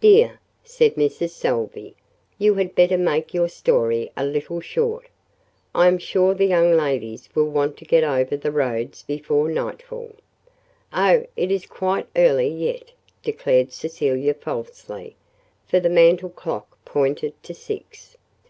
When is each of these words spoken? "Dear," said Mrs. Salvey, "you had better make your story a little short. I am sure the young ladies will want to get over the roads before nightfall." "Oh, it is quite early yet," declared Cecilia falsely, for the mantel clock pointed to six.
"Dear," 0.00 0.40
said 0.64 0.94
Mrs. 0.94 1.32
Salvey, 1.32 1.94
"you 2.38 2.54
had 2.54 2.74
better 2.74 2.96
make 2.96 3.34
your 3.34 3.50
story 3.50 4.10
a 4.16 4.24
little 4.24 4.62
short. 4.62 5.06
I 5.74 5.86
am 5.86 5.98
sure 5.98 6.32
the 6.32 6.46
young 6.46 6.72
ladies 6.74 7.28
will 7.34 7.50
want 7.50 7.76
to 7.76 7.84
get 7.84 8.02
over 8.02 8.38
the 8.38 8.50
roads 8.50 9.02
before 9.02 9.50
nightfall." 9.50 10.16
"Oh, 10.94 11.26
it 11.36 11.50
is 11.50 11.66
quite 11.66 12.06
early 12.16 12.48
yet," 12.48 12.90
declared 13.22 13.70
Cecilia 13.70 14.32
falsely, 14.32 15.14
for 15.66 15.78
the 15.78 15.90
mantel 15.90 16.30
clock 16.30 16.78
pointed 16.86 17.34
to 17.42 17.52
six. 17.52 18.16